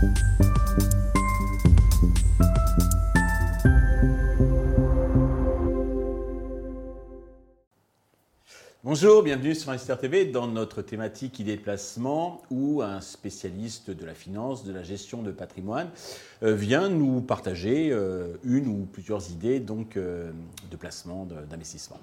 Thank 0.00 0.16
you 0.38 0.47
Bonjour, 8.90 9.22
bienvenue 9.22 9.54
sur 9.54 9.68
Investir 9.68 9.98
TV 9.98 10.24
dans 10.24 10.46
notre 10.46 10.80
thématique 10.80 11.38
idée 11.40 11.56
de 11.56 11.60
placement 11.60 12.40
où 12.50 12.80
un 12.80 13.02
spécialiste 13.02 13.90
de 13.90 14.06
la 14.06 14.14
finance, 14.14 14.64
de 14.64 14.72
la 14.72 14.82
gestion 14.82 15.22
de 15.22 15.30
patrimoine 15.30 15.90
euh, 16.42 16.54
vient 16.54 16.88
nous 16.88 17.20
partager 17.20 17.90
euh, 17.92 18.38
une 18.44 18.66
ou 18.66 18.88
plusieurs 18.90 19.30
idées 19.30 19.60
donc 19.60 19.98
euh, 19.98 20.30
de 20.70 20.76
placement, 20.78 21.28
d'investissement. 21.50 22.00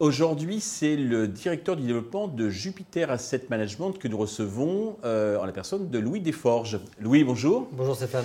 Aujourd'hui, 0.00 0.58
c'est 0.58 0.96
le 0.96 1.28
directeur 1.28 1.76
du 1.76 1.86
développement 1.86 2.26
de 2.26 2.50
Jupiter 2.50 3.12
Asset 3.12 3.42
Management 3.48 3.92
que 3.92 4.08
nous 4.08 4.18
recevons 4.18 4.96
en 5.04 5.44
la 5.44 5.52
personne 5.52 5.88
de 5.88 5.98
Louis 6.00 6.20
Desforges. 6.20 6.80
Louis, 6.98 7.22
bonjour. 7.22 7.68
Bonjour 7.70 7.94
Stéphane. 7.94 8.24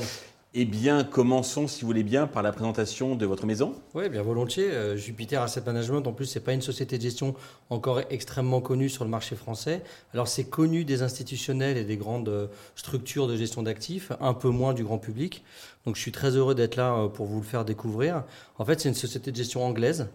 Eh 0.55 0.65
bien, 0.65 1.03
commençons, 1.03 1.67
si 1.67 1.81
vous 1.81 1.87
voulez 1.87 2.03
bien, 2.03 2.27
par 2.27 2.43
la 2.43 2.51
présentation 2.51 3.15
de 3.15 3.25
votre 3.25 3.47
maison. 3.47 3.73
Oui, 3.95 4.07
bien 4.07 4.21
volontiers. 4.21 4.69
Euh, 4.69 4.95
Jupiter 4.95 5.41
Asset 5.41 5.63
Management, 5.65 6.05
en 6.05 6.13
plus, 6.13 6.27
ce 6.27 6.37
n'est 6.37 6.45
pas 6.45 6.53
une 6.53 6.61
société 6.61 6.99
de 6.99 7.01
gestion 7.01 7.33
encore 7.71 8.01
extrêmement 8.11 8.61
connue 8.61 8.87
sur 8.87 9.03
le 9.03 9.09
marché 9.09 9.35
français. 9.35 9.81
Alors, 10.13 10.27
c'est 10.27 10.43
connu 10.43 10.85
des 10.85 11.01
institutionnels 11.01 11.75
et 11.75 11.83
des 11.83 11.97
grandes 11.97 12.29
euh, 12.29 12.45
structures 12.75 13.27
de 13.27 13.35
gestion 13.35 13.63
d'actifs, 13.63 14.11
un 14.21 14.35
peu 14.35 14.49
moins 14.49 14.75
du 14.75 14.83
grand 14.83 14.99
public. 14.99 15.43
Donc, 15.87 15.95
je 15.95 16.01
suis 16.01 16.11
très 16.11 16.35
heureux 16.35 16.53
d'être 16.53 16.75
là 16.75 16.93
euh, 16.93 17.07
pour 17.07 17.25
vous 17.25 17.39
le 17.39 17.45
faire 17.47 17.65
découvrir. 17.65 18.23
En 18.59 18.65
fait, 18.65 18.79
c'est 18.79 18.89
une 18.89 18.95
société 18.95 19.31
de 19.31 19.35
gestion 19.35 19.65
anglaise 19.65 20.07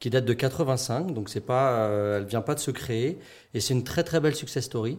qui 0.00 0.08
date 0.08 0.24
de 0.24 0.32
85, 0.32 1.12
donc 1.12 1.28
c'est 1.28 1.40
pas, 1.40 1.88
elle 2.16 2.24
vient 2.24 2.40
pas 2.40 2.54
de 2.54 2.60
se 2.60 2.70
créer, 2.70 3.18
et 3.54 3.60
c'est 3.60 3.74
une 3.74 3.84
très 3.84 4.02
très 4.02 4.18
belle 4.18 4.34
success 4.34 4.64
story. 4.64 4.98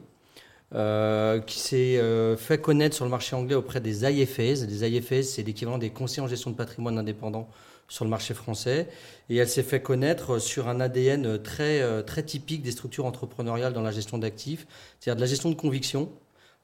Euh, 0.75 1.39
qui 1.39 1.59
s'est 1.59 1.97
euh, 1.99 2.35
fait 2.35 2.59
connaître 2.59 2.97
sur 2.97 3.05
le 3.05 3.11
marché 3.11 3.33
anglais 3.33 3.55
auprès 3.55 3.79
des 3.79 4.03
IFAs. 4.03 4.65
Les 4.65 4.85
IFAs, 4.89 5.23
c'est 5.23 5.43
l'équivalent 5.43 5.77
des 5.77 5.89
conseillers 5.89 6.23
en 6.23 6.27
gestion 6.27 6.51
de 6.51 6.57
patrimoine 6.57 6.97
indépendants 6.97 7.47
sur 7.87 8.03
le 8.03 8.09
marché 8.09 8.33
français. 8.33 8.89
Et 9.29 9.37
elle 9.37 9.47
s'est 9.47 9.63
fait 9.63 9.81
connaître 9.81 10.37
sur 10.37 10.67
un 10.67 10.81
ADN 10.81 11.41
très, 11.41 11.81
euh, 11.81 12.01
très 12.01 12.23
typique 12.23 12.61
des 12.61 12.71
structures 12.71 13.05
entrepreneuriales 13.05 13.71
dans 13.71 13.83
la 13.83 13.91
gestion 13.91 14.17
d'actifs, 14.17 14.67
c'est-à-dire 14.99 15.15
de 15.15 15.21
la 15.21 15.27
gestion 15.27 15.49
de 15.49 15.55
conviction. 15.55 16.09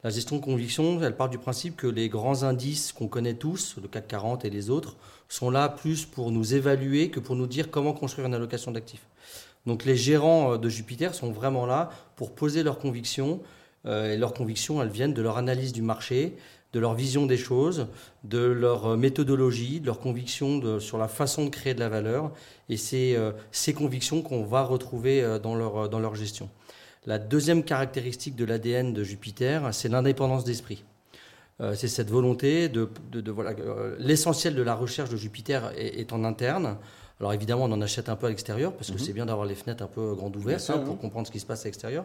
La 0.04 0.10
gestion 0.10 0.36
de 0.36 0.42
conviction, 0.42 1.02
elle 1.02 1.16
part 1.16 1.30
du 1.30 1.38
principe 1.38 1.78
que 1.78 1.88
les 1.88 2.10
grands 2.10 2.44
indices 2.44 2.92
qu'on 2.92 3.08
connaît 3.08 3.36
tous, 3.36 3.78
le 3.82 3.88
CAC 3.88 4.10
40 4.10 4.44
et 4.44 4.50
les 4.50 4.70
autres, 4.70 4.98
sont 5.30 5.50
là 5.50 5.70
plus 5.70 6.04
pour 6.04 6.32
nous 6.32 6.54
évaluer 6.54 7.12
que 7.12 7.22
pour 7.22 7.38
nous 7.38 7.48
dire 7.48 7.72
comment 7.72 7.94
construire 7.94 8.28
une 8.28 8.34
allocation 8.34 8.72
d'actifs. 8.72 9.06
Donc 9.66 9.86
les 9.86 9.96
gérants 9.96 10.58
de 10.58 10.68
Jupiter 10.68 11.16
sont 11.16 11.32
vraiment 11.32 11.66
là 11.66 11.92
pour 12.18 12.34
poser 12.34 12.64
leurs 12.64 12.80
convictions, 12.80 13.40
et 13.86 14.18
leurs 14.18 14.34
convictions, 14.34 14.82
elles 14.82 14.90
viennent 14.90 15.14
de 15.14 15.22
leur 15.22 15.38
analyse 15.38 15.74
du 15.74 15.82
marché, 15.82 16.36
de 16.74 16.80
leur 16.80 16.94
vision 16.94 17.26
des 17.26 17.38
choses, 17.38 17.88
de 18.24 18.40
leur 18.40 18.98
méthodologie, 18.98 19.80
de 19.80 19.88
leurs 19.88 20.00
convictions 20.00 20.80
sur 20.80 20.98
la 20.98 21.08
façon 21.08 21.46
de 21.46 21.50
créer 21.50 21.74
de 21.74 21.80
la 21.80 21.90
valeur. 21.90 22.32
Et 22.70 22.78
c'est 22.78 23.16
euh, 23.16 23.32
ces 23.52 23.74
convictions 23.74 24.22
qu'on 24.22 24.44
va 24.44 24.64
retrouver 24.64 25.22
euh, 25.22 25.40
dans 25.40 25.56
leur, 25.56 25.90
dans 25.90 26.00
leur 26.00 26.16
gestion. 26.16 26.50
La 27.06 27.20
deuxième 27.20 27.64
caractéristique 27.64 28.36
de 28.36 28.46
l'ADN 28.46 28.94
de 28.94 29.04
Jupiter, 29.04 29.74
c'est 29.74 29.90
l'indépendance 29.90 30.44
d'esprit. 30.44 30.84
c'est 31.74 31.88
cette 31.88 32.12
volonté 32.12 32.70
de, 32.70 32.90
de, 33.12 33.32
voilà, 33.32 33.56
l'essentiel 33.98 34.54
de 34.54 34.62
la 34.62 34.76
recherche 34.76 35.10
de 35.10 35.18
Jupiter 35.18 35.72
est 35.76 36.14
en 36.14 36.24
interne. 36.24 36.78
Alors 37.22 37.34
évidemment, 37.34 37.66
on 37.66 37.72
en 37.72 37.82
achète 37.82 38.10
un 38.10 38.16
peu 38.16 38.26
à 38.26 38.30
l'extérieur 38.30 38.74
parce 38.74 38.90
que 38.90 38.98
mhm. 38.98 39.00
c'est 39.00 39.14
bien 39.14 39.28
d'avoir 39.28 39.46
les 39.46 39.54
fenêtres 39.54 39.84
un 39.84 39.88
peu 39.88 40.16
grandes 40.16 40.36
ouvertes 40.36 40.72
hein, 40.72 40.80
pour 40.80 40.98
comprendre 40.98 41.28
ce 41.28 41.32
qui 41.32 41.40
se 41.40 41.46
passe 41.46 41.62
à 41.62 41.66
l'extérieur. 41.66 42.04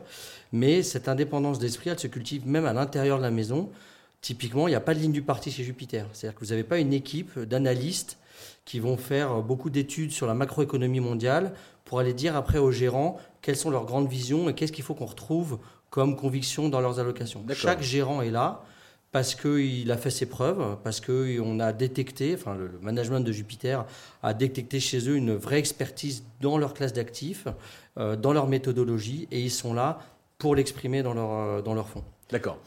Mais 0.52 0.82
cette 0.82 1.08
indépendance 1.08 1.58
d'esprit, 1.58 1.88
elle 1.88 1.98
se 1.98 2.06
cultive 2.06 2.46
même 2.46 2.66
à 2.66 2.74
l'intérieur 2.74 3.16
de 3.16 3.22
la 3.22 3.30
maison. 3.30 3.70
Typiquement, 4.20 4.68
il 4.68 4.72
n'y 4.72 4.76
a 4.76 4.80
pas 4.80 4.92
de 4.92 5.00
ligne 5.00 5.12
du 5.12 5.22
parti 5.22 5.50
chez 5.50 5.64
Jupiter. 5.64 6.06
C'est-à-dire 6.12 6.38
que 6.38 6.44
vous 6.44 6.50
n'avez 6.50 6.64
pas 6.64 6.78
une 6.78 6.92
équipe 6.92 7.38
d'analystes 7.38 8.18
qui 8.66 8.78
vont 8.78 8.98
faire 8.98 9.40
beaucoup 9.40 9.70
d'études 9.70 10.12
sur 10.12 10.26
la 10.26 10.34
macroéconomie 10.34 11.00
mondiale 11.00 11.54
pour 11.86 11.98
aller 11.98 12.12
dire 12.12 12.36
après 12.36 12.58
aux 12.58 12.70
gérants 12.70 13.18
quelles 13.40 13.56
sont 13.56 13.70
leurs 13.70 13.86
grandes 13.86 14.08
visions 14.08 14.50
et 14.50 14.54
qu'est-ce 14.54 14.72
qu'il 14.72 14.84
faut 14.84 14.94
qu'on 14.94 15.06
retrouve 15.06 15.58
comme 15.88 16.14
conviction 16.16 16.68
dans 16.68 16.82
leurs 16.82 17.00
allocations. 17.00 17.42
Chaque 17.54 17.80
gérant 17.80 18.20
est 18.20 18.30
là 18.30 18.62
parce 19.12 19.34
qu'il 19.34 19.90
a 19.90 19.96
fait 19.96 20.10
ses 20.10 20.26
preuves, 20.26 20.76
parce 20.82 21.00
qu'on 21.00 21.60
a 21.60 21.72
détecté, 21.72 22.34
enfin 22.34 22.54
le 22.54 22.70
management 22.82 23.20
de 23.20 23.32
Jupiter 23.32 23.86
a 24.22 24.34
détecté 24.34 24.80
chez 24.80 25.08
eux 25.08 25.16
une 25.16 25.34
vraie 25.34 25.58
expertise 25.58 26.24
dans 26.40 26.58
leur 26.58 26.74
classe 26.74 26.92
d'actifs, 26.92 27.46
euh, 27.98 28.16
dans 28.16 28.32
leur 28.32 28.46
méthodologie, 28.46 29.26
et 29.30 29.40
ils 29.40 29.50
sont 29.50 29.72
là 29.72 30.00
pour 30.38 30.54
l'exprimer 30.54 31.02
dans 31.02 31.14
leur, 31.14 31.32
euh, 31.32 31.62
dans 31.62 31.74
leur 31.74 31.88
fonds. 31.88 32.04
D'accord. 32.30 32.58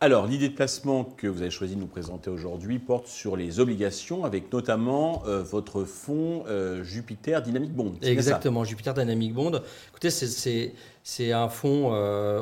Alors, 0.00 0.26
l'idée 0.26 0.48
de 0.48 0.54
placement 0.54 1.04
que 1.04 1.28
vous 1.28 1.40
avez 1.40 1.50
choisi 1.50 1.76
de 1.76 1.80
nous 1.80 1.86
présenter 1.86 2.28
aujourd'hui 2.28 2.78
porte 2.78 3.06
sur 3.06 3.36
les 3.36 3.60
obligations, 3.60 4.24
avec 4.24 4.52
notamment 4.52 5.22
euh, 5.26 5.42
votre 5.42 5.84
fonds 5.84 6.44
Jupiter 6.82 7.40
Dynamic 7.40 7.72
Bond. 7.72 7.94
Exactement, 8.02 8.64
Jupiter 8.64 8.94
Dynamic 8.94 9.32
Bond. 9.32 9.60
Écoutez, 9.90 10.10
c'est 10.10 11.32
un 11.32 11.48
fonds 11.48 11.92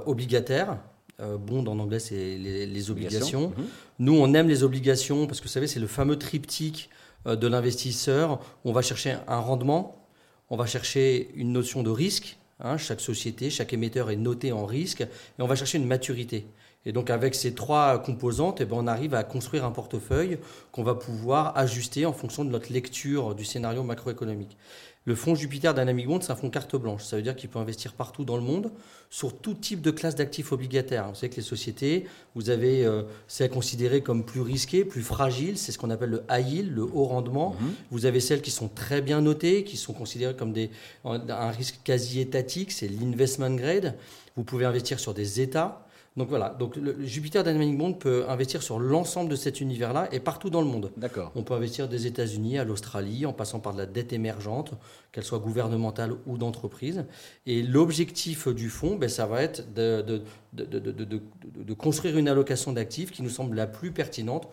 obligataire 0.06 0.78
euh, 1.22 1.36
bond 1.36 1.64
en 1.66 1.78
anglais, 1.78 1.98
c'est 1.98 2.36
les, 2.36 2.90
obligations. 2.90 3.52
Mhm. 3.56 3.64
Nous, 4.00 4.14
on 4.14 4.34
aime 4.34 4.48
les 4.48 4.64
obligations 4.64 5.26
parce 5.26 5.40
que 5.40 5.44
vous 5.44 5.52
savez, 5.52 5.66
c'est 5.66 5.80
le 5.80 5.86
fameux 5.86 6.18
triptyque 6.18 6.90
euh, 7.26 7.36
de 7.36 7.46
l'investisseur. 7.46 8.40
On 8.64 8.72
va 8.72 8.82
chercher 8.82 9.16
un 9.28 9.38
rendement, 9.38 10.06
on 10.50 10.56
va 10.56 10.66
chercher 10.66 11.30
une 11.34 11.52
notion 11.52 11.82
de 11.82 11.90
risque. 11.90 12.38
Hein. 12.64 12.76
chaque 12.76 13.00
société, 13.00 13.50
chaque 13.50 13.72
émetteur 13.72 14.10
est 14.10 14.16
noté 14.16 14.52
en 14.52 14.66
risque, 14.66 15.00
et 15.00 15.42
on 15.42 15.46
va 15.46 15.56
chercher 15.56 15.78
une 15.78 15.86
maturité. 15.86 16.46
Et 16.84 16.92
donc 16.92 17.10
avec 17.10 17.34
ces 17.34 17.54
trois 17.54 17.98
composantes, 18.02 18.60
eh 18.60 18.64
ben, 18.64 18.76
on 18.78 18.86
arrive 18.86 19.14
à 19.14 19.24
construire 19.24 19.64
un 19.64 19.70
portefeuille 19.70 20.38
qu'on 20.72 20.82
va 20.82 20.94
pouvoir 20.94 21.56
ajuster 21.56 22.06
en 22.06 22.12
fonction 22.12 22.44
de 22.44 22.50
notre 22.50 22.72
lecture 22.72 23.34
du 23.34 23.44
scénario 23.44 23.82
macroéconomique. 23.82 24.56
Le 25.04 25.16
fonds 25.16 25.34
Jupiter 25.34 25.74
Dynamic 25.74 26.06
c'est 26.20 26.30
un 26.30 26.36
fonds 26.36 26.50
carte 26.50 26.76
blanche. 26.76 27.02
Ça 27.02 27.16
veut 27.16 27.22
dire 27.22 27.34
qu'il 27.34 27.50
peut 27.50 27.58
investir 27.58 27.92
partout 27.94 28.24
dans 28.24 28.36
le 28.36 28.42
monde, 28.42 28.70
sur 29.10 29.36
tout 29.36 29.54
type 29.54 29.80
de 29.80 29.90
classe 29.90 30.14
d'actifs 30.14 30.52
obligataires. 30.52 31.08
Vous 31.08 31.16
savez 31.16 31.30
que 31.30 31.36
les 31.36 31.42
sociétés, 31.42 32.06
vous 32.34 32.50
avez, 32.50 32.84
euh, 32.84 33.02
c'est 33.26 33.48
considéré 33.48 34.00
comme 34.02 34.24
plus 34.24 34.40
risqué, 34.40 34.84
plus 34.84 35.02
fragile. 35.02 35.58
C'est 35.58 35.72
ce 35.72 35.78
qu'on 35.78 35.90
appelle 35.90 36.10
le 36.10 36.22
high 36.30 36.48
yield, 36.48 36.74
le 36.74 36.82
haut 36.82 37.04
rendement. 37.04 37.56
Mhm. 37.60 37.74
Vous 37.90 38.06
avez 38.06 38.20
celles 38.20 38.42
qui 38.42 38.52
sont 38.52 38.68
très 38.68 39.02
bien 39.02 39.20
notées, 39.20 39.64
qui 39.64 39.76
sont 39.76 39.92
considérées 39.92 40.36
comme 40.36 40.52
des, 40.52 40.70
un 41.04 41.50
risque 41.50 41.80
quasi 41.82 42.20
étatique. 42.20 42.70
C'est 42.70 42.88
l'investment 42.88 43.50
grade. 43.50 43.96
Vous 44.36 44.44
pouvez 44.44 44.64
investir 44.64 45.00
sur 45.00 45.14
des 45.14 45.40
États. 45.40 45.84
Donc 46.16 46.28
voilà, 46.28 46.50
donc 46.50 46.76
le 46.76 47.02
Jupiter 47.06 47.42
Dynamic 47.42 47.78
Bond 47.78 47.94
peut 47.94 48.26
investir 48.28 48.62
sur 48.62 48.78
l'ensemble 48.78 49.30
de 49.30 49.36
cet 49.36 49.62
univers-là 49.62 50.08
et 50.12 50.20
partout 50.20 50.50
dans 50.50 50.60
le 50.60 50.66
monde. 50.66 50.92
D'accord. 50.98 51.32
On 51.34 51.42
peut 51.42 51.54
investir 51.54 51.88
des 51.88 52.06
États-Unis 52.06 52.58
à 52.58 52.64
l'Australie, 52.64 53.24
en 53.24 53.32
passant 53.32 53.60
par 53.60 53.72
de 53.72 53.78
la 53.78 53.86
dette 53.86 54.12
émergente, 54.12 54.74
qu'elle 55.10 55.24
soit 55.24 55.38
gouvernementale 55.38 56.12
ou 56.26 56.36
d'entreprise. 56.36 57.06
Et 57.46 57.62
l'objectif 57.62 58.48
du 58.48 58.68
fonds, 58.68 58.96
ben, 58.96 59.08
ça 59.08 59.24
va 59.24 59.42
être 59.42 59.72
de, 59.72 60.02
de, 60.02 60.22
de, 60.52 61.22
de 61.56 61.74
construire 61.74 62.18
une 62.18 62.28
allocation 62.28 62.74
d'actifs 62.74 63.10
qui 63.10 63.22
nous 63.22 63.30
semble 63.30 63.56
la 63.56 63.66
plus 63.66 63.90
pertinente 63.90 64.48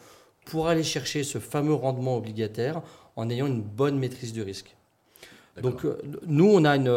pour 0.45 0.69
aller 0.69 0.83
chercher 0.83 1.25
ce 1.25 1.39
fameux 1.39 1.73
rendement 1.73 2.15
obligataire 2.15 2.81
en 3.17 3.29
ayant 3.29 3.47
une 3.47 3.61
bonne 3.61 3.99
maîtrise 3.99 4.31
du 4.31 4.43
risque. 4.43 4.75
Donc 5.61 5.83
euh, 5.83 5.97
nous, 6.25 6.49
on 6.49 6.63
a 6.63 6.77
une 6.77 6.87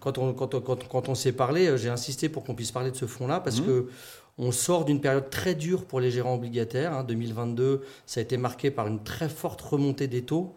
quand 0.00 0.18
on, 0.18 0.32
quand, 0.32 0.60
quand, 0.88 1.08
on 1.08 1.14
s'est 1.14 1.32
parlé, 1.32 1.66
euh, 1.66 1.76
j'ai 1.76 1.88
insisté 1.88 2.28
pour 2.28 2.44
qu'on 2.44 2.54
puisse 2.54 2.72
parler 2.72 2.90
de 2.90 2.96
ce 2.96 3.06
fonds-là 3.06 3.40
parce 3.40 3.60
qu'on 3.60 3.66
mmh. 3.66 3.86
que 3.86 3.90
on 4.38 4.50
sort 4.50 4.84
d'une 4.86 5.00
période 5.00 5.28
très 5.28 5.54
dure 5.54 5.84
pour 5.84 6.00
les 6.00 6.10
gérants 6.10 6.34
obligataires. 6.34 7.04
2022, 7.04 7.82
hein. 7.82 7.86
ça 8.06 8.20
a 8.20 8.22
été 8.22 8.36
marqué 8.38 8.70
par 8.70 8.86
une 8.86 9.02
très 9.02 9.28
forte 9.28 9.60
remontée 9.60 10.06
des 10.06 10.22
taux. 10.22 10.54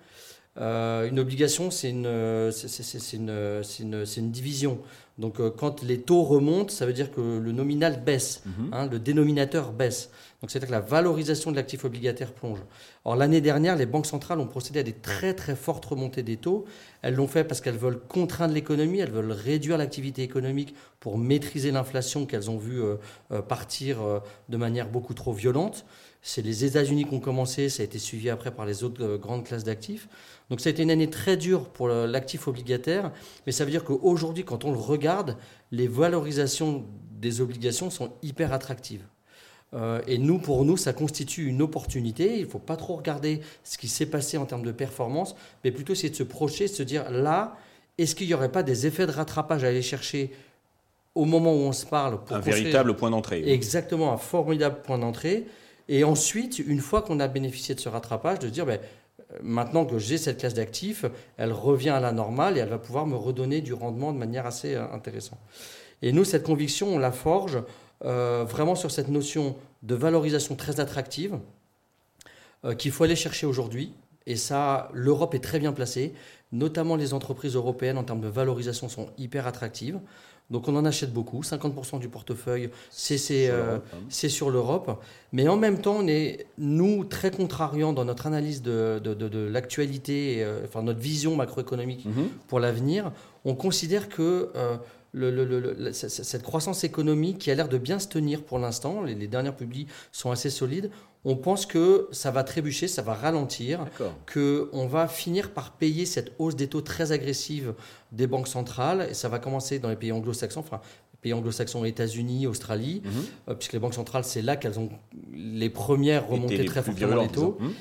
Euh, 0.57 1.09
une 1.09 1.19
obligation, 1.19 1.69
c'est 1.71 1.89
une, 1.89 2.05
une, 2.05 3.61
une, 3.79 4.05
une, 4.17 4.31
division. 4.31 4.79
Donc 5.17 5.39
euh, 5.39 5.49
quand 5.49 5.81
les 5.81 6.01
taux 6.01 6.23
remontent, 6.23 6.73
ça 6.73 6.85
veut 6.85 6.93
dire 6.93 7.11
que 7.11 7.21
le 7.21 7.51
nominal 7.51 8.03
baisse, 8.03 8.43
mmh. 8.45 8.73
hein, 8.73 8.87
le 8.87 8.99
dénominateur 8.99 9.71
baisse. 9.71 10.09
Donc 10.41 10.51
c'est-à-dire 10.51 10.67
que 10.67 10.73
la 10.73 10.81
valorisation 10.81 11.51
de 11.51 11.55
l'actif 11.55 11.85
obligataire 11.85 12.33
plonge. 12.33 12.59
Or 13.05 13.15
l'année 13.15 13.41
dernière, 13.41 13.75
les 13.75 13.85
banques 13.85 14.05
centrales 14.05 14.39
ont 14.39 14.47
procédé 14.47 14.79
à 14.79 14.83
des 14.83 14.93
très 14.93 15.33
très 15.33 15.55
fortes 15.55 15.85
remontées 15.85 16.23
des 16.23 16.37
taux. 16.37 16.65
Elles 17.01 17.15
l'ont 17.15 17.27
fait 17.27 17.43
parce 17.43 17.61
qu'elles 17.61 17.77
veulent 17.77 17.99
contraindre 17.99 18.53
l'économie, 18.53 18.99
elles 18.99 19.11
veulent 19.11 19.31
réduire 19.31 19.77
l'activité 19.77 20.23
économique 20.23 20.75
pour 20.99 21.17
maîtriser 21.17 21.71
l'inflation 21.71 22.25
qu'elles 22.25 22.49
ont 22.49 22.57
vu 22.57 22.81
euh, 22.81 22.95
euh, 23.31 23.41
partir 23.41 24.01
euh, 24.01 24.19
de 24.49 24.57
manière 24.57 24.89
beaucoup 24.89 25.13
trop 25.13 25.33
violente. 25.33 25.85
C'est 26.23 26.41
les 26.41 26.65
États-Unis 26.65 27.05
qui 27.05 27.13
ont 27.13 27.19
commencé, 27.19 27.69
ça 27.69 27.81
a 27.81 27.85
été 27.85 27.99
suivi 27.99 28.31
après 28.31 28.49
par 28.49 28.65
les 28.65 28.83
autres 28.83 29.17
grandes 29.17 29.43
classes 29.43 29.63
d'actifs. 29.63 30.07
Donc 30.49 30.61
ça 30.61 30.69
a 30.69 30.71
été 30.71 30.81
une 30.81 30.89
année 30.89 31.09
très 31.09 31.37
dure 31.37 31.69
pour 31.69 31.87
l'actif 31.87 32.47
obligataire, 32.47 33.11
mais 33.45 33.51
ça 33.51 33.65
veut 33.65 33.69
dire 33.69 33.83
qu'aujourd'hui, 33.83 34.43
quand 34.43 34.65
on 34.65 34.71
le 34.71 34.77
regarde, 34.79 35.04
les 35.71 35.87
valorisations 35.87 36.85
des 37.11 37.41
obligations 37.41 37.89
sont 37.89 38.13
hyper 38.21 38.53
attractives. 38.53 39.05
Euh, 39.73 40.01
et 40.07 40.17
nous, 40.17 40.37
pour 40.39 40.63
nous, 40.63 40.77
ça 40.77 40.93
constitue 40.93 41.47
une 41.47 41.61
opportunité. 41.61 42.37
Il 42.37 42.45
ne 42.45 42.49
faut 42.49 42.59
pas 42.59 42.77
trop 42.77 42.95
regarder 42.95 43.41
ce 43.63 43.77
qui 43.77 43.87
s'est 43.87 44.05
passé 44.05 44.37
en 44.37 44.45
termes 44.45 44.63
de 44.63 44.71
performance, 44.71 45.35
mais 45.63 45.71
plutôt 45.71 45.93
essayer 45.93 46.09
de 46.09 46.15
se 46.15 46.23
projeter, 46.23 46.65
de 46.65 46.73
se 46.73 46.83
dire 46.83 47.09
là, 47.11 47.57
est-ce 47.97 48.15
qu'il 48.15 48.27
n'y 48.27 48.33
aurait 48.33 48.51
pas 48.51 48.63
des 48.63 48.87
effets 48.87 49.07
de 49.07 49.11
rattrapage 49.11 49.63
à 49.63 49.67
aller 49.67 49.81
chercher 49.81 50.31
au 51.15 51.23
moment 51.23 51.53
où 51.53 51.59
on 51.59 51.71
se 51.71 51.85
parle. 51.85 52.23
Pour 52.23 52.35
un 52.35 52.41
véritable 52.41 52.95
point 52.95 53.09
d'entrée. 53.09 53.41
Exactement, 53.49 54.11
un 54.11 54.17
formidable 54.17 54.81
point 54.83 54.97
d'entrée. 54.97 55.45
Et 55.87 56.03
ensuite, 56.03 56.59
une 56.59 56.79
fois 56.79 57.01
qu'on 57.01 57.19
a 57.19 57.27
bénéficié 57.27 57.73
de 57.73 57.79
ce 57.79 57.89
rattrapage, 57.89 58.39
de 58.39 58.47
se 58.47 58.51
dire, 58.51 58.65
ben, 58.65 58.79
maintenant 59.41 59.85
que 59.85 59.97
j'ai 59.97 60.17
cette 60.17 60.39
classe 60.39 60.53
d'actifs, 60.53 61.05
elle 61.37 61.51
revient 61.51 61.89
à 61.89 61.99
la 61.99 62.11
normale 62.11 62.57
et 62.57 62.61
elle 62.61 62.69
va 62.69 62.77
pouvoir 62.77 63.05
me 63.05 63.15
redonner 63.15 63.61
du 63.61 63.73
rendement 63.73 64.13
de 64.13 64.17
manière 64.17 64.45
assez 64.45 64.75
euh, 64.75 64.91
intéressante. 64.91 65.39
Et 66.01 66.11
nous, 66.11 66.23
cette 66.23 66.43
conviction, 66.43 66.95
on 66.95 66.99
la 66.99 67.11
forge 67.11 67.63
euh, 68.03 68.45
vraiment 68.47 68.75
sur 68.75 68.91
cette 68.91 69.07
notion 69.07 69.55
de 69.83 69.95
valorisation 69.95 70.55
très 70.55 70.79
attractive 70.79 71.39
euh, 72.65 72.75
qu'il 72.75 72.91
faut 72.91 73.03
aller 73.03 73.15
chercher 73.15 73.45
aujourd'hui. 73.45 73.93
Et 74.25 74.35
ça, 74.35 74.89
l'Europe 74.93 75.33
est 75.35 75.43
très 75.43 75.59
bien 75.59 75.71
placée, 75.71 76.13
notamment 76.51 76.95
les 76.95 77.13
entreprises 77.13 77.55
européennes 77.55 77.97
en 77.97 78.03
termes 78.03 78.21
de 78.21 78.27
valorisation 78.27 78.89
sont 78.89 79.09
hyper 79.17 79.47
attractives. 79.47 79.99
Donc 80.51 80.67
on 80.67 80.75
en 80.75 80.85
achète 80.85 81.11
beaucoup, 81.11 81.41
50% 81.41 81.99
du 81.99 82.07
portefeuille, 82.07 82.69
euh, 83.31 83.79
c'est 84.09 84.29
sur 84.29 84.51
l'Europe. 84.51 85.01
Mais 85.33 85.47
en 85.47 85.57
même 85.57 85.79
temps, 85.79 85.97
on 85.99 86.07
est, 86.07 86.45
nous, 86.59 87.03
très 87.03 87.31
contrariants 87.31 87.93
dans 87.93 88.05
notre 88.05 88.27
analyse 88.27 88.61
de, 88.61 89.01
l'actualité, 89.51 90.43
euh, 90.43 90.61
enfin 90.65 90.83
notre 90.83 90.99
vision 90.99 91.35
macroéconomique 91.35 92.05
mhm. 92.05 92.29
pour 92.47 92.59
l'avenir. 92.59 93.11
On 93.43 93.55
considère 93.55 94.07
que 94.07 94.49
le, 95.15 95.91
cette 95.93 96.43
croissance 96.43 96.83
économique 96.83 97.37
qui 97.37 97.51
a 97.51 97.55
l'air 97.55 97.69
de 97.69 97.77
bien 97.77 97.99
se 97.99 98.07
tenir 98.07 98.43
pour 98.43 98.59
l'instant, 98.59 99.03
les, 99.03 99.15
les, 99.15 99.27
dernières 99.27 99.55
publis 99.55 99.87
sont 100.11 100.31
assez 100.31 100.49
solides, 100.49 100.91
on 101.25 101.35
pense 101.35 101.65
que 101.65 102.07
ça 102.11 102.29
va 102.29 102.43
trébucher, 102.43 102.87
ça 102.87 103.01
va 103.01 103.15
ralentir, 103.15 103.85
qu'on 104.31 104.87
va 104.87 105.07
finir 105.07 105.51
par 105.51 105.71
payer 105.71 106.05
cette 106.05 106.33
hausse 106.37 106.55
des 106.55 106.67
taux 106.67 106.81
très 106.81 107.11
agressive 107.11 107.73
des 108.11 108.27
banques 108.27 108.47
centrales, 108.47 109.07
et 109.09 109.13
ça 109.15 109.27
va 109.27 109.39
commencer 109.39 109.79
dans 109.79 109.89
les 109.89 109.95
pays 109.95 110.11
anglo-saxons, 110.11 110.59
enfin 110.59 110.81
les 111.13 111.19
pays 111.21 111.33
anglo-saxons, 111.33 111.83
États-Unis, 111.83 112.45
Australie, 112.45 113.01
mhm. 113.03 113.11
euh, 113.49 113.55
puisque 113.55 113.73
les 113.73 113.79
banques 113.79 113.95
centrales, 113.95 114.23
c'est 114.23 114.43
là 114.43 114.55
qu'elles 114.55 114.79
ont 114.79 114.89
les 115.33 115.69
premières 115.69 116.27
remontées 116.27 116.65
très 116.65 116.83
fortement 116.83 117.21
les 117.21 117.29
taux. 117.29 117.57
Mhm. 117.59 117.73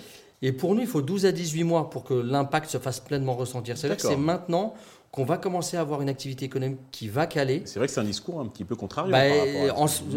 Et 0.45 0.53
pour 0.53 0.75
nous, 0.75 0.83
il 0.83 0.87
faut 0.87 1.01
12 1.01 1.25
à 1.25 1.33
18 1.33 1.65
mois 1.65 1.89
pour 1.89 2.05
que 2.05 2.13
l'impact 2.13 2.69
se 2.69 2.77
fasse 2.77 3.01
pleinement 3.01 3.35
ressentir. 3.35 3.79
C'est-à-dire 3.79 3.97
que 3.97 4.07
c'est 4.07 4.15
maintenant 4.15 4.75
qu'on 5.11 5.25
va 5.25 5.39
commencer 5.39 5.79
à 5.79 5.81
avoir 5.81 6.03
une 6.03 6.11
activité 6.11 6.45
économique 6.45 6.81
qui 6.93 7.09
va 7.09 7.27
caler. 7.27 7.63
C'est 7.65 7.79
vrai 7.79 7.89
que 7.89 7.95
c'est 7.95 8.01
un 8.01 8.05
discours 8.05 8.41
un 8.41 8.47
petit 8.47 8.65
peu 8.65 8.77
contrarié. 8.77 9.11
Bah, 9.11 9.23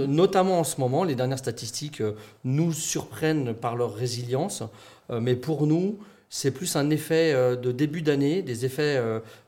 notamment 0.06 0.60
en 0.60 0.66
ce 0.66 0.82
moment, 0.82 1.06
les 1.06 1.16
dernières 1.16 1.38
statistiques 1.38 2.02
euh, 2.02 2.12
nous 2.44 2.74
surprennent 2.74 3.54
par 3.54 3.78
leur 3.78 3.94
résilience, 3.94 4.64
euh, 5.12 5.22
mais 5.22 5.36
pour 5.36 5.66
nous, 5.66 5.98
c'est 6.30 6.52
plus 6.52 6.76
un 6.76 6.90
effet 6.90 7.32
euh, 7.34 7.56
de 7.56 7.72
début 7.72 8.02
d'année, 8.02 8.42
des 8.42 8.66
effets 8.66 9.02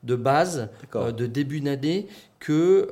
de 0.04 0.16
base 0.16 0.70
de 0.94 1.26
début 1.26 1.60
d'année, 1.60 2.08
que 2.40 2.90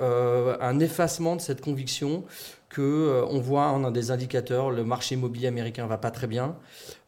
un 0.62 0.80
effacement 0.80 1.36
de 1.36 1.42
cette 1.42 1.62
conviction 1.62 2.24
que 2.70 3.24
on 3.30 3.40
voit, 3.40 3.72
on 3.72 3.86
a 3.86 3.92
des 3.92 4.12
indicateurs, 4.12 4.72
le 4.72 4.84
marché 4.84 5.16
immobilier 5.16 5.48
américain 5.48 5.88
va 5.88 5.98
pas 5.98 6.12
très 6.12 6.28
bien, 6.28 6.56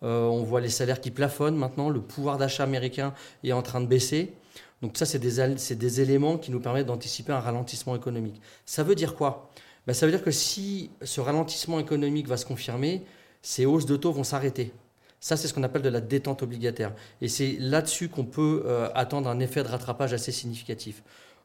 on 0.01 0.43
voit 0.43 0.61
les 0.61 0.69
salaires 0.69 1.01
qui 1.01 1.11
plafonnent 1.11 1.57
maintenant, 1.57 1.89
le 1.89 1.99
pouvoir 1.99 2.37
d'achat 2.37 2.63
américain 2.63 3.13
est 3.43 3.51
en 3.51 3.61
train 3.61 3.81
de 3.81 3.87
baisser. 3.87 4.33
Donc 4.81 4.97
ça, 4.97 5.05
c'est 5.05 5.19
des, 5.19 6.01
éléments 6.01 6.37
qui 6.37 6.51
nous 6.51 6.59
permettent 6.59 6.87
d'anticiper 6.87 7.33
un 7.33 7.39
ralentissement 7.39 7.95
économique. 7.95 8.41
Ça 8.65 8.83
veut 8.83 8.95
dire 8.95 9.15
quoi? 9.15 9.49
Ben, 9.85 9.93
Ça 9.93 10.05
veut 10.05 10.11
dire 10.11 10.23
que 10.23 10.31
si 10.31 10.89
ce 11.01 11.19
ralentissement 11.19 11.79
économique 11.79 12.27
va 12.27 12.37
se 12.37 12.45
confirmer, 12.45 13.03
ces 13.41 13.65
hausses 13.65 13.85
de 13.85 13.97
taux 13.97 14.11
vont 14.11 14.23
s'arrêter. 14.23 14.71
Ça, 15.19 15.35
c'est 15.35 15.49
ce 15.49 15.53
qu'on 15.53 15.63
appelle 15.63 15.81
de 15.81 15.89
la 15.89 15.99
détente 15.99 16.43
obligataire. 16.43 16.93
Et 17.21 17.27
c'est 17.27 17.57
là-dessus 17.59 18.07
qu'on 18.07 18.23
peut 18.23 18.63
euh, 18.65 18.89
attendre 18.95 19.27
un 19.27 19.39
effet 19.39 19.63
de 19.63 19.67
rattrapage 19.67 20.13
assez 20.13 20.31
significatif. 20.31 21.03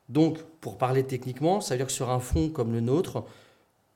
Donc, 0.08 0.38
pour 0.60 0.78
parler 0.78 1.04
techniquement, 1.04 1.60
ça 1.60 1.74
veut 1.74 1.78
dire 1.78 1.86
que 1.86 1.92
sur 1.92 2.10
un 2.10 2.20
fonds 2.20 2.48
comme 2.48 2.72
le 2.72 2.80
nôtre, 2.80 3.24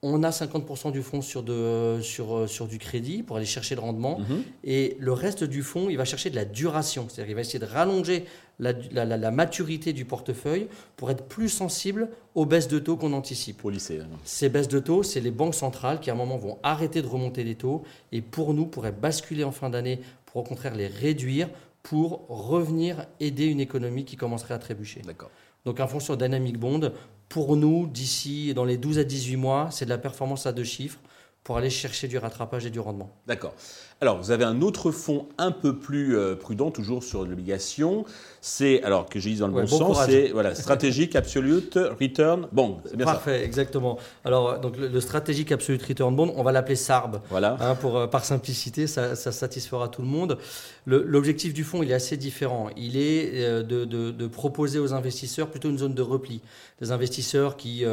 on 0.02 0.22
a 0.22 0.30
50% 0.30 0.92
du 0.92 1.02
fonds 1.02 1.22
sur, 1.22 1.42
de, 1.42 1.98
sur, 2.02 2.48
sur, 2.48 2.68
du 2.68 2.78
crédit 2.78 3.24
pour 3.24 3.36
aller 3.36 3.46
chercher 3.46 3.74
le 3.74 3.80
rendement. 3.80 4.20
Mhm. 4.20 4.42
Et 4.62 4.96
le 5.00 5.12
reste 5.12 5.42
du 5.42 5.62
fonds, 5.62 5.88
il 5.90 5.96
va 5.96 6.04
chercher 6.04 6.30
de 6.30 6.36
la 6.36 6.44
duration. 6.44 7.06
C'est-à-dire 7.08 7.26
qu'il 7.26 7.34
va 7.34 7.40
essayer 7.40 7.58
de 7.58 7.64
rallonger 7.64 8.24
la, 8.60 9.30
maturité 9.32 9.92
du 9.92 10.04
portefeuille 10.04 10.68
pour 10.96 11.10
être 11.10 11.24
plus 11.24 11.48
sensible 11.48 12.08
aux 12.36 12.46
baisses 12.46 12.68
de 12.68 12.78
taux 12.78 12.96
qu'on 12.96 13.12
anticipe. 13.12 13.64
Au 13.64 13.70
lycée. 13.70 14.00
Ces 14.24 14.48
baisses 14.48 14.68
de 14.68 14.78
taux, 14.78 15.02
c'est 15.02 15.20
les 15.20 15.32
banques 15.32 15.56
centrales 15.56 15.98
qui 15.98 16.10
à 16.10 16.12
un 16.12 16.16
moment 16.16 16.36
vont 16.36 16.58
arrêter 16.62 17.02
de 17.02 17.08
remonter 17.08 17.42
les 17.42 17.56
taux 17.56 17.82
et 18.12 18.20
pour 18.20 18.54
nous 18.54 18.66
pourraient 18.66 18.92
basculer 18.92 19.42
en 19.42 19.52
fin 19.52 19.68
d'année 19.68 20.00
pour 20.26 20.42
au 20.42 20.44
contraire 20.44 20.74
les 20.74 20.86
réduire 20.86 21.48
pour 21.88 22.26
revenir 22.28 23.06
aider 23.18 23.46
une 23.46 23.60
économie 23.60 24.04
qui 24.04 24.16
commencerait 24.16 24.52
à 24.52 24.58
trébucher. 24.58 25.00
D'accord. 25.06 25.30
Donc 25.64 25.80
un 25.80 25.86
fonds 25.86 26.00
sur 26.00 26.18
Dynamic 26.18 26.58
Bond, 26.58 26.92
pour 27.30 27.56
nous, 27.56 27.86
d'ici 27.86 28.52
dans 28.52 28.66
les 28.66 28.76
12 28.76 28.98
à 28.98 29.04
18 29.04 29.36
mois, 29.36 29.68
c'est 29.70 29.86
de 29.86 29.90
la 29.90 29.96
performance 29.96 30.44
à 30.44 30.52
deux 30.52 30.64
chiffres 30.64 30.98
pour 31.44 31.56
aller 31.56 31.70
chercher 31.70 32.06
du 32.06 32.18
rattrapage 32.18 32.66
et 32.66 32.70
du 32.70 32.78
rendement. 32.78 33.10
D'accord. 33.26 33.54
Alors, 34.02 34.18
vous 34.18 34.32
avez 34.32 34.44
un 34.44 34.60
autre 34.60 34.90
fonds 34.90 35.28
un 35.38 35.50
peu 35.50 35.78
plus 35.78 36.14
euh, 36.14 36.36
prudent, 36.36 36.70
toujours 36.70 37.02
sur 37.02 37.24
l'obligation. 37.24 38.04
C'est, 38.40 38.82
alors 38.82 39.06
que 39.06 39.18
j'ai 39.18 39.30
dit 39.30 39.38
dans 39.38 39.48
le 39.48 39.52
bon, 39.52 39.66
sens, 39.66 39.98
c'est 40.06 40.28
voilà, 40.28 40.54
Strategic 40.54 41.16
Absolute 41.16 41.78
Return 42.00 42.46
Bond. 42.52 42.78
Bien 42.94 43.04
Parfait, 43.04 43.44
exactement. 43.44 43.98
Alors, 44.24 44.60
donc 44.60 44.76
le, 44.76 45.00
Strategic 45.00 45.50
Absolute 45.52 45.82
Return 45.82 46.14
Bond, 46.14 46.32
on 46.36 46.42
va 46.42 46.52
l'appeler 46.52 46.76
SARB. 46.76 47.20
Voilà. 47.30 47.56
Hein, 47.60 47.74
pour, 47.74 47.96
euh, 47.96 48.06
par 48.06 48.24
simplicité, 48.24 48.86
ça, 48.86 49.16
satisfera 49.16 49.88
tout 49.88 50.02
le 50.02 50.08
monde. 50.08 50.38
L'objectif 50.86 51.52
du 51.52 51.64
fonds, 51.64 51.82
il 51.82 51.90
est 51.90 51.94
assez 51.94 52.16
différent. 52.16 52.70
Il 52.76 52.96
est 52.96 53.30
euh, 53.34 53.62
de, 53.62 53.84
de, 53.84 54.26
proposer 54.26 54.78
aux 54.78 54.94
investisseurs 54.94 55.48
plutôt 55.50 55.70
une 55.70 55.78
zone 55.78 55.94
de 55.94 56.02
repli. 56.02 56.40
Des 56.80 56.92
investisseurs 56.92 57.56
qui, 57.56 57.84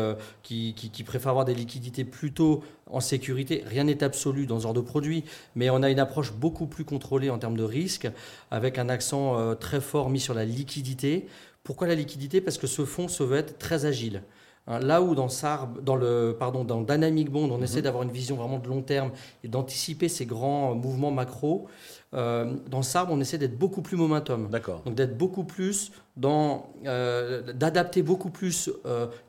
qui, 0.44 0.74
qui, 0.76 0.90
qui 0.90 1.04
préfèrent 1.04 1.32
avoir 1.32 1.46
des 1.46 1.56
liquidités 1.56 2.04
plutôt 2.04 2.64
en 2.92 3.00
sécurité. 3.00 3.64
Rien 3.66 3.86
n'est 3.86 4.04
absolu 4.04 4.46
dans 4.46 4.60
ce 4.60 4.64
genre 4.64 4.74
de 4.74 4.82
produit, 4.82 5.24
mais 5.56 5.70
on 5.70 5.82
a 5.82 5.90
une 5.90 6.00
approche 6.00 6.34
beaucoup 6.34 6.68
plus 6.68 6.86
contrôlée 6.86 7.30
en 7.30 7.40
termes 7.40 7.58
de 7.58 7.64
risque, 7.64 8.08
avec 8.52 8.78
un 8.78 8.90
accent 8.90 9.40
euh, 9.40 9.56
très 9.56 9.82
fort 9.82 10.10
mis 10.10 10.20
sur 10.20 10.35
la 10.36 10.46
liquidité. 10.46 11.28
Pourquoi 11.64 11.88
la 11.88 11.96
liquidité? 11.96 12.42
Parce 12.42 12.58
que 12.58 12.68
ce 12.68 12.86
fonds 12.86 13.08
se 13.08 13.24
veut 13.24 13.38
être 13.38 13.58
très 13.58 13.86
agile. 13.86 14.22
Hein, 14.68 14.80
là 14.80 15.02
où 15.02 15.14
dans, 15.14 15.30
SARB, 15.30 15.84
dans, 15.84 15.96
le, 15.96 16.36
pardon, 16.38 16.64
dans 16.64 16.82
Dynamic 16.82 17.30
Bond, 17.30 17.50
on 17.52 17.62
essaie 17.62 17.78
mhm. 17.78 17.84
d'avoir 17.84 18.04
une 18.04 18.12
vision 18.12 18.36
vraiment 18.36 18.58
de 18.58 18.68
long 18.68 18.82
terme 18.82 19.12
et 19.44 19.48
d'anticiper 19.48 20.10
ces 20.10 20.26
grands 20.26 20.72
euh, 20.72 20.76
mouvements 20.76 21.12
macro, 21.12 21.68
euh, 22.16 22.56
dans 22.70 22.82
SARB, 22.82 23.12
on 23.12 23.20
essaie 23.20 23.38
d'être 23.38 23.58
beaucoup 23.58 23.82
plus 23.82 23.98
momentum. 23.98 24.48
D'accord. 24.50 24.82
Donc 24.86 24.96
d'être 24.96 25.18
beaucoup 25.18 25.44
plus 25.44 25.92
dans, 26.18 26.70
d'adapter 26.84 28.02
beaucoup 28.02 28.30
plus 28.30 28.72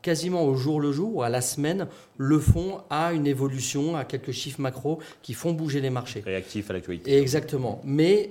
quasiment 0.02 0.44
au 0.44 0.54
jour 0.54 0.80
le 0.80 0.92
jour 0.92 1.16
ou 1.16 1.22
à 1.22 1.28
la 1.28 1.40
semaine 1.40 1.88
le 2.16 2.38
fonds 2.38 2.80
à 2.90 3.12
une 3.12 3.26
évolution, 3.26 3.96
à 3.96 4.04
quelques 4.04 4.30
chiffres 4.30 4.60
macro 4.60 5.00
qui 5.20 5.34
font 5.34 5.52
bouger 5.52 5.80
les 5.80 5.90
marchés. 5.90 6.22
Réactif 6.24 6.70
à 6.70 6.74
l'actualité. 6.74 7.18
Exactement. 7.18 7.80
Mais 7.82 8.30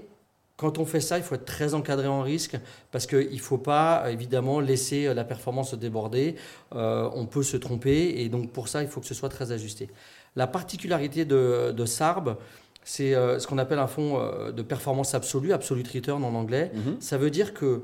quand 0.57 0.77
on 0.77 0.85
fait 0.85 1.01
ça, 1.01 1.17
il 1.17 1.23
faut 1.23 1.35
être 1.35 1.45
très 1.45 1.73
encadré 1.73 2.07
en 2.07 2.21
risque 2.21 2.57
parce 2.91 3.05
qu'il 3.05 3.33
ne 3.33 3.39
faut 3.39 3.57
pas 3.57 4.09
évidemment 4.09 4.59
laisser 4.61 5.13
la 5.13 5.25
performance 5.25 5.71
se 5.71 5.75
déborder. 5.75 6.35
Euh, 6.73 7.09
on 7.13 7.25
peut 7.25 7.43
se 7.43 7.57
tromper 7.57 8.21
et 8.21 8.29
donc 8.29 8.51
pour 8.51 8.69
ça, 8.69 8.81
il 8.81 8.87
faut 8.87 9.01
que 9.01 9.07
ce 9.07 9.13
soit 9.13 9.29
très 9.29 9.51
ajusté. 9.51 9.89
La 10.35 10.47
particularité 10.47 11.25
de, 11.25 11.85
SARB, 11.85 12.37
c'est 12.83 13.15
euh, 13.15 13.39
ce 13.39 13.47
qu'on 13.47 13.57
appelle 13.57 13.79
un 13.79 13.87
fonds 13.87 14.19
euh, 14.19 14.51
de 14.51 14.61
performance 14.61 15.13
absolue, 15.13 15.51
absolute 15.51 15.87
return 15.89 16.23
en 16.23 16.33
anglais. 16.33 16.71
Mhm. 16.73 16.97
Ça 17.01 17.17
veut 17.17 17.31
dire 17.31 17.53
que 17.53 17.81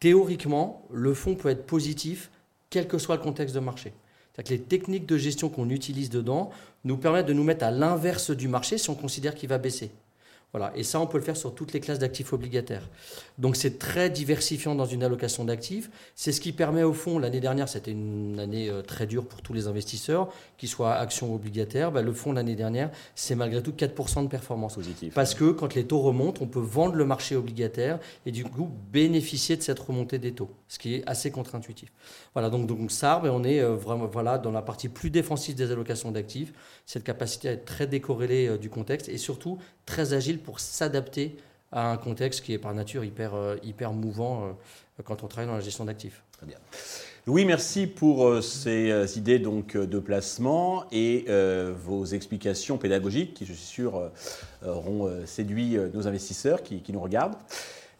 théoriquement, 0.00 0.86
le 0.90 1.12
fonds 1.12 1.34
peut 1.34 1.50
être 1.50 1.66
positif 1.66 2.30
quel 2.70 2.88
que 2.88 2.96
soit 2.96 3.16
le 3.16 3.22
contexte 3.22 3.54
de 3.54 3.60
marché. 3.60 3.92
Que 4.36 4.50
les 4.50 4.60
techniques 4.60 5.06
de 5.06 5.16
gestion 5.16 5.48
qu'on 5.48 5.70
utilise 5.70 6.10
dedans 6.10 6.50
nous 6.84 6.98
permettent 6.98 7.26
de 7.26 7.32
nous 7.32 7.44
mettre 7.44 7.64
à 7.64 7.70
l'inverse 7.70 8.30
du 8.30 8.48
marché 8.48 8.76
si 8.76 8.90
on 8.90 8.94
considère 8.94 9.34
qu'il 9.34 9.48
va 9.48 9.56
baisser. 9.56 9.90
Voilà. 10.56 10.72
Et 10.74 10.84
ça, 10.84 11.00
on 11.00 11.06
peut 11.06 11.18
le 11.18 11.22
faire 11.22 11.36
sur 11.36 11.54
toutes 11.54 11.74
les 11.74 11.80
classes 11.80 11.98
d'actifs 11.98 12.32
obligataires. 12.32 12.88
Donc 13.36 13.56
c'est 13.56 13.78
très 13.78 14.08
diversifiant 14.08 14.74
dans 14.74 14.86
une 14.86 15.02
allocation 15.02 15.44
d'actifs. 15.44 15.90
C'est 16.14 16.32
ce 16.32 16.40
qui 16.40 16.52
permet 16.52 16.82
au 16.82 16.94
fond, 16.94 17.18
l'année 17.18 17.40
dernière, 17.40 17.68
c'était 17.68 17.90
une 17.90 18.40
année 18.40 18.70
euh, 18.70 18.80
très 18.80 19.06
dure 19.06 19.26
pour 19.26 19.42
tous 19.42 19.52
les 19.52 19.66
investisseurs, 19.66 20.32
qu'ils 20.56 20.70
soient 20.70 20.94
actions 20.94 21.34
obligataires. 21.34 21.92
Bah, 21.92 22.00
le 22.00 22.10
fonds 22.14 22.32
l'année 22.32 22.54
dernière, 22.54 22.90
c'est 23.14 23.34
malgré 23.34 23.62
tout 23.62 23.72
4% 23.72 24.22
de 24.22 24.28
performance. 24.28 24.76
Positif. 24.76 25.12
Parce 25.12 25.34
que 25.34 25.50
quand 25.50 25.74
les 25.74 25.84
taux 25.84 25.98
remontent, 25.98 26.42
on 26.42 26.46
peut 26.46 26.58
vendre 26.58 26.94
le 26.94 27.04
marché 27.04 27.36
obligataire 27.36 27.98
et 28.24 28.32
du 28.32 28.44
coup 28.44 28.70
bénéficier 28.90 29.58
de 29.58 29.62
cette 29.62 29.78
remontée 29.78 30.18
des 30.18 30.32
taux, 30.32 30.48
ce 30.68 30.78
qui 30.78 30.94
est 30.94 31.06
assez 31.06 31.30
contre-intuitif. 31.30 31.92
Voilà, 32.32 32.48
donc, 32.48 32.66
donc 32.66 32.90
SARB, 32.90 33.26
on 33.26 33.44
est 33.44 33.60
euh, 33.60 33.74
vraiment 33.74 34.06
voilà, 34.06 34.38
dans 34.38 34.52
la 34.52 34.62
partie 34.62 34.88
plus 34.88 35.10
défensive 35.10 35.54
des 35.54 35.70
allocations 35.70 36.12
d'actifs, 36.12 36.54
cette 36.86 37.04
capacité 37.04 37.50
à 37.50 37.52
être 37.52 37.66
très 37.66 37.86
décorrélée 37.86 38.48
euh, 38.48 38.56
du 38.56 38.70
contexte 38.70 39.10
et 39.10 39.18
surtout 39.18 39.58
très 39.86 40.12
agile 40.12 40.38
pour 40.38 40.60
s'adapter 40.60 41.36
à 41.72 41.90
un 41.90 41.96
contexte 41.96 42.42
qui 42.44 42.52
est 42.52 42.58
par 42.58 42.74
nature 42.74 43.04
hyper, 43.04 43.34
euh, 43.34 43.56
hyper 43.62 43.92
mouvant 43.92 44.44
euh, 44.44 45.02
quand 45.04 45.22
on 45.22 45.26
travaille 45.26 45.48
dans 45.48 45.56
la 45.56 45.60
gestion 45.60 45.84
d'actifs. 45.84 46.22
Très 46.32 46.46
bien. 46.46 46.56
Louis, 47.26 47.44
merci 47.44 47.86
pour 47.86 48.26
euh, 48.26 48.40
ces 48.40 49.18
idées 49.18 49.38
donc, 49.38 49.76
de 49.76 49.98
placement 49.98 50.84
et 50.92 51.24
vos 51.84 52.04
explications 52.04 52.78
pédagogiques 52.78 53.34
qui, 53.34 53.46
je 53.46 53.52
suis 53.52 53.66
sûr, 53.66 54.10
auront 54.64 55.10
séduit 55.24 55.76
nos 55.92 56.06
investisseurs 56.06 56.62
qui, 56.62 56.80
qui 56.80 56.92
nous 56.92 57.00
regardent. 57.00 57.36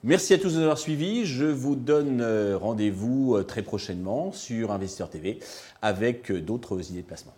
Merci 0.05 0.35
à 0.35 0.39
tous 0.39 0.51
de 0.51 0.59
nous 0.59 0.63
avoir 0.63 0.79
suivis. 0.79 1.25
Je 1.25 1.47
vous 1.47 1.75
donne 1.75 2.23
rendez-vous 2.55 3.43
très 3.43 3.63
prochainement 3.63 4.31
sur 4.33 4.71
Investisseur 4.71 5.11
TV 5.11 5.41
avec 5.83 6.31
d'autres 6.33 6.91
idées 6.91 7.03
de 7.03 7.07
placement. 7.07 7.35